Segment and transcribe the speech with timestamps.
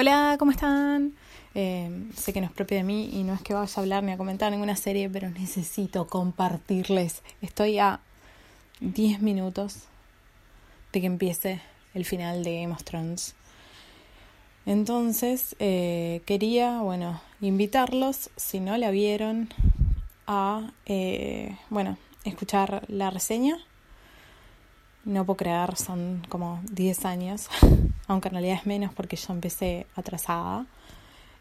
[0.00, 1.14] Hola, ¿cómo están?
[1.56, 4.04] Eh, sé que no es propio de mí y no es que vaya a hablar
[4.04, 7.24] ni a comentar ninguna serie, pero necesito compartirles.
[7.42, 7.98] Estoy a
[8.78, 9.88] 10 minutos
[10.92, 11.60] de que empiece
[11.94, 13.34] el final de Game of Thrones.
[14.66, 19.48] Entonces, eh, quería, bueno, invitarlos, si no la vieron,
[20.28, 23.58] a, eh, bueno, escuchar la reseña.
[25.04, 27.48] No puedo creer, son como 10 años,
[28.08, 30.66] aunque en realidad es menos porque yo empecé atrasada.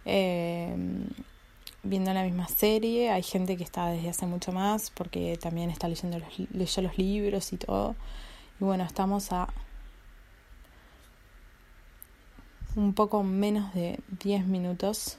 [0.05, 0.75] Eh,
[1.83, 5.87] viendo la misma serie, hay gente que está desde hace mucho más porque también está
[5.87, 7.95] leyendo los, los libros y todo.
[8.59, 9.47] Y bueno, estamos a
[12.75, 15.17] un poco menos de 10 minutos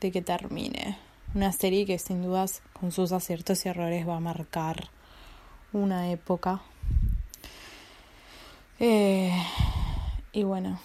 [0.00, 0.98] de que termine.
[1.34, 4.88] Una serie que sin dudas con sus aciertos y errores va a marcar
[5.72, 6.62] una época.
[8.80, 9.32] Eh,
[10.32, 10.80] y bueno,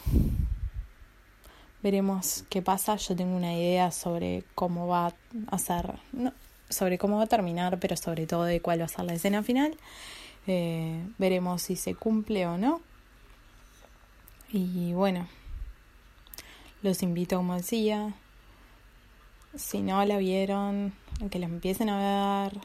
[1.82, 2.96] veremos qué pasa.
[2.96, 5.14] Yo tengo una idea sobre cómo va
[5.48, 6.34] a ser, no,
[6.70, 9.44] sobre cómo va a terminar, pero sobre todo de cuál va a ser la escena
[9.44, 9.78] final.
[10.48, 12.82] Eh, veremos si se cumple o no.
[14.52, 15.28] Y bueno,
[16.82, 18.14] los invito, como decía,
[19.56, 20.94] si no la vieron,
[21.32, 22.62] que la empiecen a ver.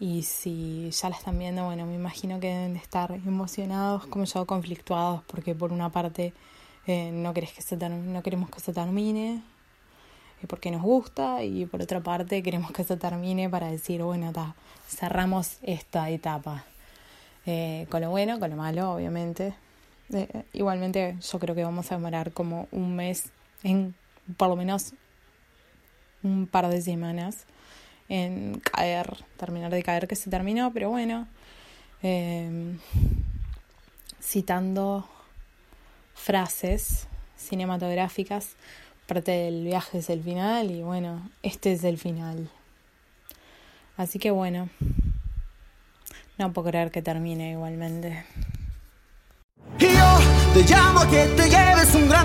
[0.00, 4.24] Y si ya la están viendo, bueno, me imagino que deben de estar emocionados, como
[4.24, 6.32] yo, conflictuados, porque por una parte
[6.86, 9.42] eh, no, querés que se no queremos que se termine,
[10.42, 14.32] eh, porque nos gusta, y por otra parte queremos que se termine para decir, bueno,
[14.32, 14.54] ta,
[14.88, 16.64] cerramos esta etapa.
[17.46, 19.54] Eh, con lo bueno, con lo malo, obviamente.
[20.52, 23.30] igualmente yo creo que vamos a demorar como un mes
[23.62, 23.94] en
[24.36, 24.94] por lo menos
[26.22, 27.46] un par de semanas
[28.08, 31.26] en caer, terminar de caer que se terminó, pero bueno,
[32.02, 32.78] em,
[34.20, 35.08] citando
[36.14, 38.56] frases cinematográficas,
[39.06, 42.50] parte del viaje es el final y bueno, este es el final.
[43.96, 44.68] Así que bueno,
[46.38, 48.24] no puedo creer que termine igualmente.
[50.54, 52.24] Te llamo que te lleves un gran.